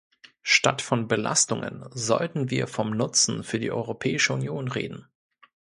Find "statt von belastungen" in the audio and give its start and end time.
0.41-1.85